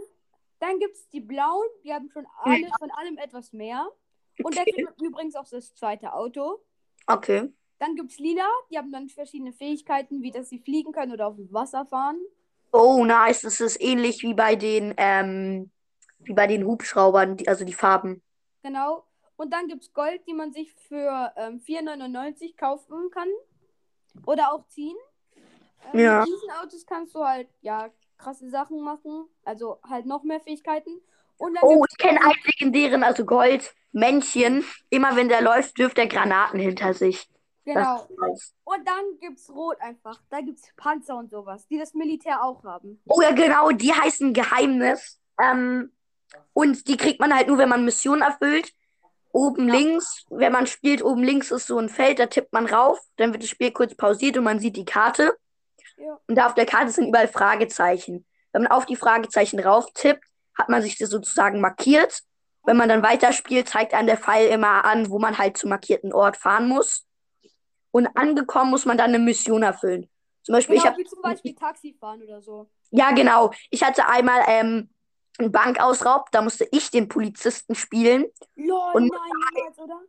Dann 0.60 0.78
gibt 0.80 0.96
es 0.96 1.10
die 1.10 1.22
blauen, 1.22 1.68
die 1.84 1.94
haben 1.94 2.10
schon 2.10 2.28
alle 2.44 2.68
von 2.80 2.92
allem 2.92 3.18
etwas 3.18 3.54
mehr. 3.54 3.88
Und 4.44 4.56
da 4.56 4.62
Okay. 4.62 4.72
kriegt 4.72 4.84
man 4.84 5.08
übrigens 5.08 5.36
auch 5.36 5.48
das 5.50 5.74
zweite 5.74 6.14
Auto. 6.14 6.64
Okay. 7.08 7.52
Dann 7.82 7.96
gibt 7.96 8.12
es 8.12 8.20
lila, 8.20 8.48
die 8.70 8.78
haben 8.78 8.92
dann 8.92 9.10
verschiedene 9.10 9.54
Fähigkeiten, 9.54 10.22
wie 10.22 10.30
dass 10.30 10.50
sie 10.50 10.60
fliegen 10.60 10.92
können 10.92 11.14
oder 11.14 11.26
auf 11.26 11.36
dem 11.36 11.52
Wasser 11.52 11.84
fahren. 11.88 12.20
Oh, 12.72 13.04
nice. 13.04 13.42
Das 13.42 13.60
ist 13.60 13.82
ähnlich 13.82 14.22
wie 14.22 14.36
bei 14.36 14.56
den, 14.56 14.94
ähm, 14.98 15.72
wie 16.20 16.34
bei 16.34 16.46
den 16.46 16.64
Hubschraubern, 16.64 17.38
die, 17.38 17.48
also 17.48 17.66
die 17.66 17.74
Farben. 17.74 18.22
Genau. 18.62 19.04
Und 19.36 19.52
dann 19.52 19.68
gibt 19.68 19.82
es 19.82 19.94
Gold, 19.94 20.22
die 20.28 20.36
man 20.36 20.54
sich 20.54 20.72
für 20.76 21.34
ähm, 21.36 21.60
4,99 21.60 22.56
kaufen 22.56 23.10
kann. 23.10 23.28
Oder 24.28 24.54
auch 24.54 24.68
ziehen. 24.68 24.96
Ähm, 25.92 26.02
Ja. 26.02 26.20
Mit 26.20 26.28
diesen 26.28 26.52
Autos 26.52 26.86
kannst 26.86 27.16
du 27.16 27.26
halt, 27.26 27.50
ja, 27.62 27.90
krasse 28.20 28.48
Sachen 28.52 28.80
machen. 28.82 29.26
Also 29.44 29.80
halt 29.90 30.06
noch 30.06 30.22
mehr 30.22 30.40
Fähigkeiten. 30.40 31.02
Oh, 31.40 31.48
gibt's 31.48 31.94
ich 31.94 31.98
kenne 31.98 32.20
einen 32.22 32.44
legendären, 32.46 33.04
also 33.04 33.26
Gold, 33.26 33.74
Männchen. 33.92 34.64
Immer 34.92 35.16
wenn 35.16 35.30
der 35.30 35.42
läuft, 35.42 35.80
wirft 35.80 35.98
er 35.98 36.06
Granaten 36.06 36.60
hinter 36.60 36.94
sich. 36.94 37.31
Genau. 37.64 38.08
Und 38.64 38.88
dann 38.88 39.20
gibt's 39.20 39.50
Rot 39.50 39.80
einfach. 39.82 40.20
Da 40.30 40.42
gibt's 40.42 40.68
Panzer 40.76 41.18
und 41.18 41.30
sowas, 41.30 41.68
die 41.68 41.78
das 41.78 41.94
Militär 41.94 42.44
auch 42.44 42.64
haben. 42.64 43.02
Oh 43.08 43.22
ja, 43.22 43.32
genau, 43.32 43.72
die 43.72 43.94
heißen 43.94 44.34
Geheimnis. 44.34 45.20
Ähm, 45.40 45.92
und 46.54 46.88
die 46.88 46.98
kriegt 46.98 47.20
man 47.20 47.36
halt 47.36 47.48
nur, 47.48 47.58
wenn 47.58 47.70
man 47.70 47.86
Missionen 47.86 48.22
erfüllt. 48.22 48.72
Oben 49.34 49.70
links, 49.70 50.26
wenn 50.30 50.52
man 50.52 50.68
spielt, 50.68 51.04
oben 51.04 51.24
links 51.24 51.52
ist 51.52 51.68
so 51.68 51.78
ein 51.78 51.88
Feld, 51.88 52.20
da 52.20 52.26
tippt 52.26 52.52
man 52.52 52.66
rauf, 52.66 53.00
dann 53.16 53.32
wird 53.32 53.44
das 53.44 53.50
Spiel 53.50 53.72
kurz 53.72 53.96
pausiert 53.96 54.38
und 54.38 54.44
man 54.44 54.60
sieht 54.60 54.76
die 54.76 54.84
Karte. 54.84 55.38
Ja. 55.96 56.20
Und 56.28 56.36
da 56.36 56.48
auf 56.48 56.54
der 56.54 56.66
Karte 56.66 56.92
sind 56.92 57.08
überall 57.08 57.30
Fragezeichen. 57.30 58.26
Wenn 58.52 58.64
man 58.64 58.72
auf 58.72 58.86
die 58.86 58.98
Fragezeichen 58.98 59.60
rauf 59.60 59.86
tippt, 59.94 60.26
hat 60.58 60.68
man 60.68 60.82
sich 60.82 60.98
das 60.98 61.10
sozusagen 61.10 61.62
markiert. 61.62 62.24
Wenn 62.66 62.76
man 62.76 62.90
dann 62.90 63.04
weiterspielt, 63.04 63.70
zeigt 63.70 63.94
einem 63.94 64.08
der 64.08 64.18
Pfeil 64.18 64.50
immer 64.50 64.84
an, 64.84 65.10
wo 65.10 65.18
man 65.18 65.38
halt 65.38 65.58
zum 65.58 65.70
markierten 65.70 66.12
Ort 66.12 66.36
fahren 66.36 66.68
muss. 66.68 67.06
Und 67.92 68.08
angekommen 68.16 68.72
muss 68.72 68.86
man 68.86 68.98
dann 68.98 69.10
eine 69.10 69.20
Mission 69.20 69.64
erfüllen. 69.64 70.10
Zum 70.44 70.54
Beispiel, 70.54 70.76
ich 70.76 70.82
Genau, 70.82 70.94
habe 70.94 71.04
wie 71.04 71.08
zum 71.08 71.22
Beispiel 71.22 71.54
Taxi 71.56 71.96
fahren 72.00 72.22
oder 72.24 72.42
so. 72.42 72.70
ja, 72.92 73.12
genau. 73.12 73.52
Ich 73.70 73.84
hatte 73.84 74.08
einmal 74.08 74.42
ähm, 74.48 74.90
einen 75.38 75.52
Bankausraub, 75.52 76.32
da 76.32 76.42
musste 76.42 76.68
ich 76.72 76.90
den 76.90 77.08
Polizisten 77.08 77.76
spielen. 77.76 78.26
Lol, 78.56 78.80
Und- 78.94 79.12
nein, 79.12 79.32
niemals, 79.56 79.78
oder? 79.80 80.00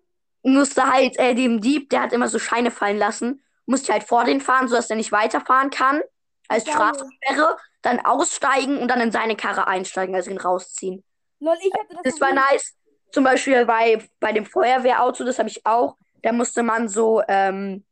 Musste 0.44 0.90
halt 0.90 1.16
äh, 1.18 1.34
dem 1.34 1.60
Dieb, 1.60 1.90
der 1.90 2.02
hat 2.02 2.12
immer 2.12 2.28
so 2.28 2.38
Scheine 2.40 2.70
fallen 2.72 2.98
lassen, 2.98 3.42
musste 3.66 3.86
ich 3.86 3.92
halt 3.92 4.04
vor 4.08 4.24
den 4.24 4.40
fahren, 4.40 4.66
sodass 4.68 4.90
er 4.90 4.96
nicht 4.96 5.12
weiterfahren 5.12 5.70
kann. 5.70 6.02
Als 6.48 6.64
Geil. 6.64 6.74
Straßensperre, 6.74 7.56
dann 7.82 8.00
aussteigen 8.04 8.78
und 8.78 8.88
dann 8.88 9.00
in 9.00 9.12
seine 9.12 9.36
Karre 9.36 9.66
einsteigen, 9.68 10.14
also 10.16 10.30
ihn 10.30 10.38
rausziehen. 10.38 11.04
Lol, 11.40 11.56
ich 11.62 11.72
hatte 11.72 11.94
das 11.94 12.02
Das 12.04 12.20
war 12.20 12.32
nice. 12.32 12.74
Zum 13.12 13.24
Beispiel 13.24 13.64
bei, 13.66 14.06
bei 14.20 14.32
dem 14.32 14.44
Feuerwehrauto, 14.46 15.24
das 15.24 15.38
habe 15.38 15.48
ich 15.48 15.64
auch. 15.66 15.96
Da 16.22 16.32
musste 16.32 16.62
man 16.62 16.88
so, 16.88 17.22
ähm, 17.28 17.84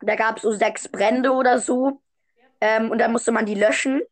da 0.00 0.14
gab 0.16 0.36
es 0.36 0.42
so 0.42 0.52
sechs 0.52 0.88
Brände 0.88 1.32
oder 1.32 1.58
so. 1.58 2.00
Ähm, 2.60 2.90
und 2.90 2.98
da 2.98 3.08
musste 3.08 3.32
man 3.32 3.46
die 3.46 3.54
löschen. 3.54 4.02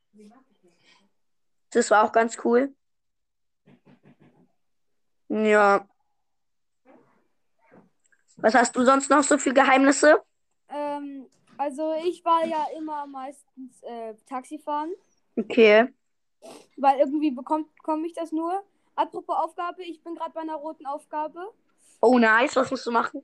Das 1.70 1.90
war 1.90 2.04
auch 2.04 2.12
ganz 2.12 2.36
cool. 2.44 2.74
Ja. 5.28 5.86
Was 8.36 8.54
hast 8.54 8.74
du 8.76 8.84
sonst 8.84 9.08
noch 9.08 9.22
so 9.22 9.38
für 9.38 9.54
Geheimnisse? 9.54 10.22
Ähm, 10.68 11.26
also 11.56 11.94
ich 12.04 12.24
war 12.24 12.44
ja 12.44 12.66
immer 12.76 13.06
meistens 13.06 13.82
äh, 13.82 14.14
Taxi 14.26 14.58
fahren, 14.58 14.90
Okay. 15.36 15.88
weil 16.76 16.98
irgendwie 16.98 17.30
bekomme 17.30 17.66
ich 18.06 18.14
das 18.14 18.32
nur. 18.32 18.62
Apropos 18.96 19.36
Aufgabe, 19.36 19.82
ich 19.84 20.02
bin 20.02 20.14
gerade 20.14 20.32
bei 20.32 20.40
einer 20.40 20.56
roten 20.56 20.84
Aufgabe. 20.86 21.52
Oh, 22.00 22.18
nice. 22.18 22.56
Was 22.56 22.70
musst 22.70 22.84
du 22.86 22.90
machen? 22.90 23.22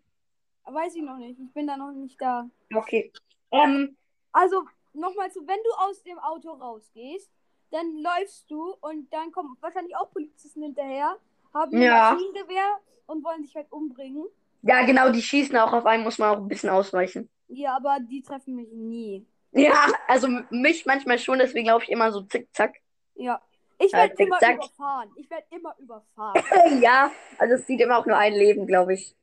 Weiß 0.70 0.94
ich 0.94 1.02
noch 1.02 1.16
nicht. 1.16 1.38
Ich 1.40 1.52
bin 1.52 1.66
da 1.66 1.76
noch 1.76 1.92
nicht 1.92 2.20
da. 2.20 2.48
Okay. 2.74 3.10
Ähm, 3.50 3.96
Also, 4.32 4.64
nochmal 4.92 5.30
zu, 5.32 5.40
wenn 5.46 5.58
du 5.64 5.70
aus 5.88 6.02
dem 6.02 6.18
Auto 6.18 6.50
rausgehst, 6.50 7.30
dann 7.70 7.98
läufst 8.02 8.50
du 8.50 8.74
und 8.80 9.12
dann 9.12 9.32
kommen 9.32 9.56
wahrscheinlich 9.60 9.96
auch 9.96 10.10
Polizisten 10.10 10.62
hinterher, 10.62 11.16
haben 11.54 11.74
ein 11.76 11.82
Ja. 11.82 12.12
Maschinengewehr 12.12 12.78
und 13.06 13.24
wollen 13.24 13.42
dich 13.42 13.54
halt 13.56 13.70
umbringen. 13.70 14.26
ja, 14.62 14.84
genau, 14.84 15.10
die 15.10 15.22
schießen 15.22 15.56
auch 15.56 15.72
auf 15.72 15.86
einen, 15.86 16.02
muss 16.02 16.18
man 16.18 16.34
auch 16.34 16.38
ein 16.40 16.48
bisschen 16.48 16.70
ausweichen. 16.70 17.28
Ja, 17.48 17.76
aber 17.76 17.98
die 18.00 18.22
treffen 18.22 18.54
mich 18.56 18.68
nie. 18.72 19.24
Ja, 19.52 19.86
also 20.06 20.28
mich 20.50 20.84
manchmal 20.84 21.18
schon, 21.18 21.38
deswegen 21.38 21.68
laufe 21.68 21.84
ich 21.84 21.90
immer 21.90 22.12
so 22.12 22.22
zickzack. 22.22 22.74
Ja. 23.14 23.40
Ich 23.78 23.92
Ja, 23.92 23.98
werde 23.98 24.14
immer 24.22 24.38
zickzack. 24.38 24.56
überfahren. 24.56 25.10
Ich 25.16 25.30
werde 25.30 25.46
immer 25.50 25.74
überfahren. 25.78 26.42
Ja, 26.82 27.10
also 27.38 27.54
es 27.54 27.66
sieht 27.66 27.80
immer 27.80 27.98
auch 27.98 28.06
nur 28.06 28.16
ein 28.16 28.34
Leben, 28.34 28.66
glaube 28.66 28.94
ich. 28.94 29.14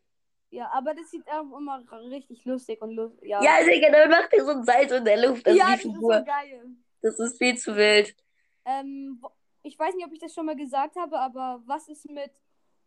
Ja, 0.56 0.72
aber 0.74 0.94
das 0.94 1.12
sieht 1.12 1.28
auch 1.28 1.58
immer 1.58 1.84
richtig 2.10 2.46
lustig 2.46 2.82
und 2.82 2.92
lustig. 2.92 3.28
Ja, 3.28 3.44
Ja, 3.44 3.64
Digga, 3.66 3.92
dann 3.92 4.10
macht 4.10 4.32
ihr 4.34 4.46
so 4.46 4.52
ein 4.52 4.64
Salto 4.64 4.96
in 4.96 5.06
der 5.06 5.28
Luft. 5.28 5.46
Das 5.46 5.56
ja 5.56 5.74
ist 5.74 5.86
das 5.86 5.94
ist 5.94 6.00
so 6.00 6.08
geil. 6.08 6.66
Das 7.02 7.20
ist 7.20 7.38
viel 7.38 7.58
zu 7.58 7.76
wild. 7.76 8.16
Ähm, 8.64 9.22
ich 9.64 9.78
weiß 9.78 9.94
nicht, 9.96 10.06
ob 10.06 10.14
ich 10.14 10.20
das 10.20 10.34
schon 10.34 10.46
mal 10.46 10.56
gesagt 10.56 10.96
habe, 10.96 11.20
aber 11.20 11.62
was 11.66 11.90
ist 11.90 12.10
mit. 12.10 12.32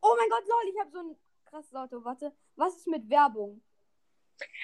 Oh 0.01 0.15
mein 0.17 0.31
Gott, 0.31 0.45
lol, 0.49 0.73
ich 0.73 0.81
habe 0.81 0.91
so 0.91 0.99
ein 0.99 1.17
krasses 1.45 1.75
Auto. 1.75 2.03
Warte. 2.05 2.33
Was 2.57 2.75
ist 2.75 2.87
mit 2.87 3.09
Werbung? 3.11 3.61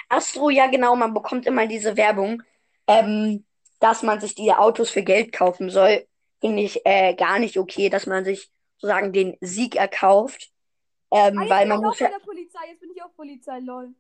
Astro, 0.09 0.49
ja 0.49 0.67
genau, 0.69 0.97
man 0.97 1.13
bekommt 1.13 1.47
immer 1.47 1.67
diese 1.67 1.97
Werbung, 1.97 2.43
ähm, 2.87 3.45
dass 3.81 4.03
man 4.03 4.21
sich 4.21 4.35
die 4.35 4.53
Autos 4.53 4.91
für 4.91 5.03
Geld 5.03 5.33
kaufen 5.33 5.69
soll. 5.69 6.07
Finde 6.41 6.63
ich 6.63 6.81
äh, 6.87 7.15
gar 7.15 7.39
nicht 7.39 7.59
okay, 7.59 7.91
dass 7.91 8.07
man 8.07 8.25
sich 8.25 8.51
sozusagen 8.77 9.13
den 9.13 9.37
Sieg 9.41 9.77
erkauft. 9.77 10.54
Ähm, 11.11 11.39
Ah, 11.39 11.49
weil 11.49 11.61
bin 11.61 11.69
man 11.69 11.69
ich 11.69 11.73
auch 11.73 11.81
muss 11.83 11.99
bei 11.99 12.05
ja. 12.07 12.11
der 12.11 12.25
Polizei. 12.25 12.61
Jetzt 12.69 12.81
bin 12.81 12.91
ich 12.95 13.03
auch 13.03 13.15
Polizei, 13.15 13.59
lol. 13.61 13.95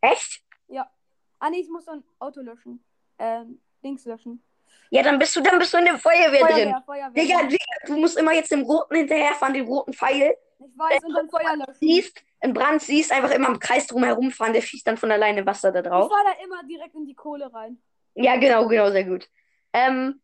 Echt? 0.00 0.42
Ah, 1.38 1.50
nee, 1.50 1.60
ich 1.60 1.68
muss 1.68 1.84
so 1.84 1.90
ein 1.92 2.02
Auto 2.18 2.40
löschen. 2.40 2.82
Ähm, 3.18 3.60
Dings 3.84 4.04
löschen. 4.06 4.42
Ja, 4.90 5.02
dann 5.02 5.18
bist 5.18 5.36
du, 5.36 5.42
dann 5.42 5.58
bist 5.58 5.72
du 5.74 5.78
in 5.78 5.84
der 5.84 5.98
Feuerwehr 5.98 6.46
drin. 6.46 6.54
Feuerwehr, 6.56 6.82
Feuerwehr. 6.86 7.10
Digga, 7.24 7.42
Digga, 7.42 7.64
du 7.86 7.96
musst 7.98 8.16
immer 8.16 8.32
jetzt 8.32 8.50
dem 8.50 8.62
Roten 8.62 8.94
hinterherfahren, 8.96 9.52
den 9.52 9.66
roten 9.66 9.92
Pfeil. 9.92 10.34
Ich 10.58 10.78
weiß, 10.78 11.04
und 11.04 11.12
dann 11.14 11.28
Feuer 11.28 11.56
löschen. 11.56 11.74
Siehst, 11.78 12.22
einen 12.40 12.54
Brand 12.54 12.80
siehst, 12.80 13.12
einfach 13.12 13.30
immer 13.32 13.48
im 13.48 13.58
Kreis 13.58 13.86
drum 13.86 14.02
herumfahren, 14.04 14.54
der 14.54 14.62
schießt 14.62 14.86
dann 14.86 14.96
von 14.96 15.10
alleine 15.10 15.44
Wasser 15.44 15.72
da 15.72 15.80
Ich 15.80 15.86
drauf. 15.86 16.10
fahr 16.10 16.24
da 16.24 16.42
immer 16.42 16.62
direkt 16.64 16.94
in 16.94 17.04
die 17.04 17.14
Kohle 17.14 17.52
rein. 17.52 17.82
Ja, 18.14 18.36
genau, 18.36 18.66
genau, 18.66 18.90
sehr 18.90 19.04
gut. 19.04 19.28
Ähm, 19.74 20.22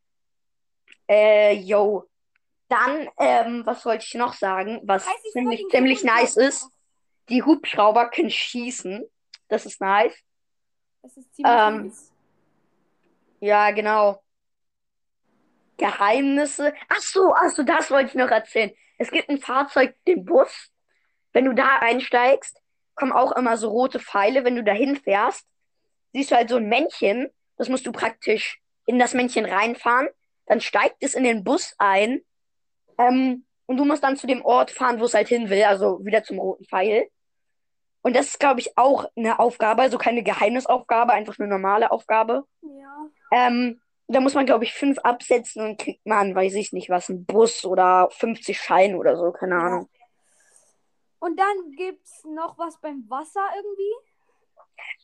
äh, 1.11 1.53
yo. 1.57 2.09
Dann, 2.73 3.07
ähm, 3.19 3.67
was 3.67 3.85
wollte 3.85 4.07
ich 4.07 4.15
noch 4.15 4.33
sagen, 4.33 4.81
was 4.85 5.05
30 5.05 5.33
ziemlich, 5.33 5.67
ziemlich 5.71 6.05
nice 6.05 6.39
ist? 6.39 6.71
Die 7.29 7.43
Hubschrauber 7.43 8.09
können 8.09 8.31
schießen. 8.31 9.05
Das 9.49 9.67
ist 9.67 9.79
nice. 9.83 10.17
Das 11.03 11.15
ist 11.19 11.35
ziemlich 11.35 11.55
Ähm, 11.55 11.87
nice. 11.89 12.13
Ja, 13.41 13.73
genau. 13.73 14.23
Geheimnisse. 15.77 16.73
Ach 16.89 17.01
so, 17.01 17.35
ach 17.35 17.51
so, 17.51 17.63
das 17.63 17.91
wollte 17.91 18.09
ich 18.09 18.15
noch 18.15 18.31
erzählen. 18.31 18.73
Es 18.97 19.11
gibt 19.11 19.29
ein 19.29 19.39
Fahrzeug, 19.39 19.95
den 20.07 20.25
Bus. 20.25 20.71
Wenn 21.35 21.45
du 21.45 21.53
da 21.53 21.79
einsteigst, 21.81 22.59
kommen 22.95 23.13
auch 23.13 23.33
immer 23.33 23.59
so 23.59 23.69
rote 23.69 24.01
Pfeile. 24.01 24.45
Wenn 24.45 24.57
du 24.57 24.65
dahin 24.65 24.97
fährst, 24.97 25.47
siehst 26.15 26.31
du 26.31 26.37
halt 26.37 26.49
so 26.49 26.57
ein 26.57 26.71
Männchen. 26.71 27.29
Das 27.59 27.69
musst 27.69 27.85
du 27.85 27.93
praktisch 27.93 28.63
in 28.87 28.99
das 28.99 29.13
Männchen 29.13 29.45
reinfahren. 29.45 30.09
Dann 30.47 30.63
steigt 30.63 30.97
es 31.01 31.13
in 31.13 31.25
den 31.25 31.45
Bus 31.45 31.75
ein. 31.77 32.23
Ähm, 33.09 33.45
und 33.67 33.77
du 33.77 33.85
musst 33.85 34.03
dann 34.03 34.17
zu 34.17 34.27
dem 34.27 34.45
Ort 34.45 34.71
fahren, 34.71 35.01
wo 35.01 35.05
es 35.05 35.15
halt 35.15 35.29
hin 35.29 35.49
will. 35.49 35.63
Also 35.65 36.05
wieder 36.05 36.23
zum 36.23 36.39
roten 36.39 36.65
Pfeil. 36.65 37.09
Und 38.03 38.17
das 38.17 38.27
ist, 38.27 38.41
glaube 38.41 38.61
ich, 38.61 38.77
auch 38.77 39.07
eine 39.17 39.39
Aufgabe. 39.39 39.83
Also 39.83 39.99
keine 39.99 40.23
Geheimnisaufgabe, 40.23 41.13
einfach 41.13 41.39
eine 41.39 41.49
normale 41.49 41.91
Aufgabe. 41.91 42.45
Ja. 42.63 43.09
Ähm, 43.31 43.81
da 44.09 44.21
muss 44.21 44.35
man, 44.35 44.47
glaube 44.47 44.65
ich, 44.65 44.75
fünf 44.75 44.99
absetzen 44.99 45.65
und 45.65 45.81
kriegt 45.81 46.05
man, 46.05 46.35
weiß 46.35 46.55
ich 46.55 46.73
nicht 46.73 46.91
was, 46.91 47.09
einen 47.09 47.25
Bus 47.25 47.65
oder 47.65 48.09
50 48.11 48.61
Scheine 48.61 48.97
oder 48.99 49.17
so, 49.17 49.33
keine. 49.33 49.57
Ahnung. 49.57 49.89
Und 51.19 51.39
dann 51.39 51.71
gibt's 51.77 52.25
noch 52.25 52.59
was 52.59 52.81
beim 52.81 53.09
Wasser 53.09 53.47
irgendwie. 53.57 53.95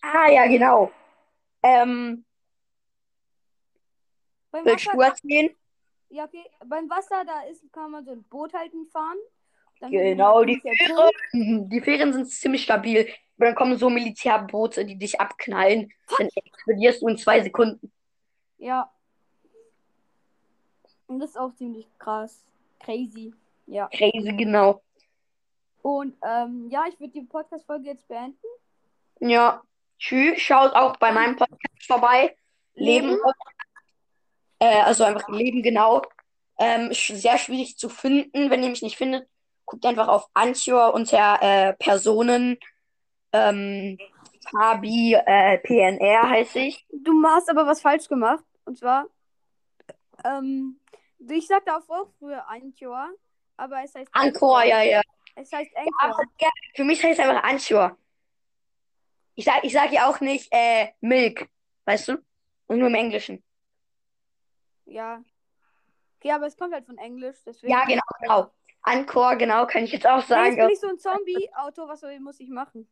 Ah, 0.02 0.31
ja, 0.31 0.47
genau. 0.47 0.90
Ähm, 1.62 2.25
Beim 4.50 4.64
willst 4.64 4.87
Wasser, 4.87 4.97
du 4.97 5.02
erzählen? 5.02 5.57
Ja, 6.11 6.25
okay. 6.25 6.45
Beim 6.67 6.88
Wasser, 6.88 7.25
da 7.25 7.43
ist, 7.50 7.71
kann 7.73 7.91
man 7.91 8.05
so 8.05 8.12
ein 8.12 8.23
Boot 8.25 8.53
halten 8.55 8.87
fahren. 8.87 9.17
Dann 9.81 9.91
Genau, 9.91 10.45
die 10.45 10.55
ist 10.55 10.65
der 10.65 10.75
Fähre. 10.75 11.11
Mhm, 11.33 11.69
Die 11.69 11.81
Fähren 11.81 12.12
sind 12.12 12.29
ziemlich 12.29 12.62
stabil. 12.65 13.09
Aber 13.37 13.47
dann 13.47 13.55
kommen 13.55 13.77
so 13.79 13.88
Militärboote, 13.88 14.85
die 14.85 14.99
dich 14.99 15.21
abknallen. 15.21 15.93
Dann 16.17 16.29
explodierst 16.35 17.03
du 17.03 17.09
in 17.09 17.19
zwei 17.19 17.41
Sekunden. 17.43 17.93
Ja. 18.59 18.91
Und 21.07 21.21
das 21.21 21.31
ist 21.31 21.37
auch 21.38 21.55
ziemlich 21.55 21.87
krass. 21.99 22.45
Crazy. 22.81 23.33
Ja. 23.67 23.88
Crazy, 23.88 24.35
genau. 24.37 24.83
Und 25.83 26.17
ähm, 26.27 26.69
ja, 26.71 26.85
ich 26.88 26.99
würde 26.99 27.12
die 27.12 27.23
Podcast-Folge 27.23 27.91
jetzt 27.91 28.09
beenden. 28.09 28.37
Ja. 29.21 29.62
Tschüss. 29.99 30.41
Schaut 30.41 30.73
auch 30.75 30.97
bei 30.97 31.12
meinem 31.12 31.37
Podcast 31.37 31.87
vorbei. 31.87 32.37
Leben. 32.75 33.09
Leben. 33.09 33.21
Äh, 34.59 34.83
also 34.83 35.05
einfach 35.05 35.29
Leben 35.29 35.62
genau. 35.62 36.03
Ähm, 36.59 36.93
sehr 36.93 37.38
schwierig 37.38 37.79
zu 37.79 37.88
finden. 37.88 38.50
Wenn 38.50 38.62
ihr 38.62 38.71
mich 38.71 38.83
nicht 38.83 38.97
findet, 38.97 39.29
guckt 39.65 39.87
einfach 39.87 40.09
auf 40.09 40.29
Anchor 40.35 40.95
unter 40.95 41.38
äh, 41.41 41.75
Personen. 41.75 42.59
Ähm, 43.33 43.99
Fabi 44.50 45.15
äh, 45.15 45.59
PNR 45.59 46.29
heiße 46.29 46.59
ich. 46.61 46.87
Du 46.91 47.23
hast 47.27 47.50
aber 47.50 47.67
was 47.67 47.83
falsch 47.83 48.09
gemacht. 48.09 48.43
Und 48.65 48.79
zwar, 48.79 49.07
ähm, 50.25 50.81
ich 51.19 51.47
sagte 51.47 51.75
auch 51.75 52.09
früher 52.19 52.49
Anchor, 52.49 53.09
aber 53.57 53.83
es 53.85 53.95
heißt 53.95 54.09
Anchor, 54.12 54.65
ja, 54.65 54.83
ja. 54.83 55.03
Es 55.35 55.53
heißt 55.53 55.71
Anchor. 55.77 56.23
ja, 56.41 56.49
für 56.75 56.85
mich 56.85 57.03
heißt 57.03 57.19
es 57.19 57.27
einfach 57.27 57.45
Anchor. 57.45 57.97
Ich 59.35 59.45
sag, 59.45 59.62
ich 59.62 59.73
sag 59.73 59.93
ja 59.93 60.09
auch 60.09 60.21
nicht 60.21 60.49
äh, 60.50 60.88
Milk, 61.00 61.49
weißt 61.85 62.09
du? 62.09 62.19
Und 62.67 62.79
nur 62.79 62.88
im 62.88 62.95
Englischen. 62.95 63.43
Ja. 64.88 65.23
Okay, 66.21 66.33
aber 66.33 66.47
es 66.47 66.57
kommt 66.57 66.75
halt 66.75 66.87
von 66.87 66.99
Englisch, 66.99 67.37
deswegen. 67.47 67.73
Ja, 67.73 67.85
genau, 67.85 68.02
genau. 68.21 68.50
Anchor, 68.83 69.37
genau, 69.37 69.66
kann 69.66 69.85
ich 69.85 69.92
jetzt 69.92 70.07
auch 70.07 70.12
Hey, 70.14 70.18
jetzt 70.21 70.28
sagen. 70.28 70.57
bin 70.57 70.71
ich 70.71 70.80
so 70.80 70.88
ein 70.88 70.99
Zombie-Auto, 70.99 71.87
was 71.88 72.00
soll- 72.00 72.18
muss 72.21 72.40
ich 72.40 72.49
machen? 72.49 72.88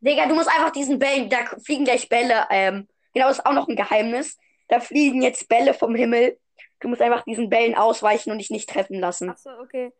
Digga, 0.00 0.26
du 0.26 0.34
musst 0.34 0.48
einfach 0.48 0.70
diesen 0.70 0.98
Bällen, 0.98 1.28
da 1.28 1.38
fliegen 1.64 1.84
gleich 1.84 2.08
Bälle. 2.08 2.46
Ähm, 2.50 2.86
genau, 3.12 3.28
das 3.28 3.38
ist 3.38 3.46
auch 3.46 3.52
noch 3.54 3.66
ein 3.68 3.76
Geheimnis. 3.76 4.38
Da 4.68 4.78
fliegen 4.80 5.22
jetzt 5.22 5.48
Bälle 5.48 5.74
vom 5.74 5.94
Himmel. 5.94 6.38
Du 6.80 6.88
musst 6.88 7.00
einfach 7.00 7.24
diesen 7.24 7.48
Bällen 7.48 7.74
ausweichen 7.74 8.30
und 8.30 8.38
dich 8.38 8.50
nicht 8.50 8.68
treffen 8.68 9.00
lassen. 9.00 9.30
Achso, 9.30 9.50
okay. 9.60 9.92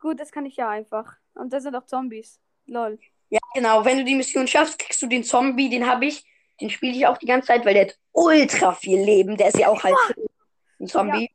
Gut, 0.00 0.18
das 0.18 0.32
kann 0.32 0.46
ich 0.46 0.56
ja 0.56 0.68
einfach. 0.68 1.14
Und 1.34 1.52
das 1.52 1.62
sind 1.62 1.76
auch 1.76 1.86
Zombies. 1.86 2.40
Lol. 2.66 2.98
Ja, 3.30 3.38
genau. 3.54 3.84
Wenn 3.84 3.98
du 3.98 4.04
die 4.04 4.14
Mission 4.16 4.46
schaffst, 4.48 4.78
kriegst 4.78 5.00
du 5.00 5.06
den 5.06 5.22
Zombie, 5.24 5.68
den 5.68 5.86
habe 5.88 6.06
ich. 6.06 6.24
Den 6.60 6.70
spiele 6.70 6.96
ich 6.96 7.06
auch 7.06 7.18
die 7.18 7.26
ganze 7.26 7.48
Zeit, 7.48 7.64
weil 7.64 7.74
der 7.74 7.86
hat 7.86 7.98
ultra 8.12 8.72
viel 8.72 8.98
Leben. 9.00 9.36
Der 9.36 9.48
ist 9.48 9.58
ja 9.58 9.68
auch 9.68 9.82
halt 9.84 9.94
ein 10.80 10.88
Zombie. 10.88 11.30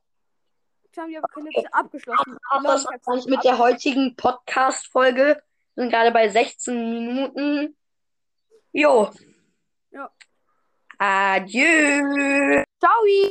Zombie-Apokalypse 0.93 1.73
abgeschlossen. 1.73 2.37
Das 2.51 2.61
Lol, 2.61 2.63
war's 2.63 2.81
ich 2.81 2.87
hab's 2.87 3.07
wahrscheinlich 3.07 3.27
mit 3.27 3.43
der 3.43 3.57
heutigen 3.57 4.15
Podcast-Folge. 4.15 5.41
Wir 5.75 5.83
sind 5.83 5.89
gerade 5.89 6.11
bei 6.11 6.29
16 6.29 7.05
Minuten. 7.05 7.77
Jo. 8.73 9.09
Ja. 9.91 10.11
Adieu. 10.97 12.63
Ciao! 12.79 13.30